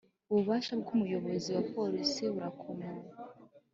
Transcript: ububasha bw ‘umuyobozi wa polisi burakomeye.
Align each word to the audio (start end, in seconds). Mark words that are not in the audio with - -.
ububasha 0.31 0.73
bw 0.81 0.87
‘umuyobozi 0.95 1.49
wa 1.55 1.63
polisi 1.73 2.21
burakomeye. 2.33 3.01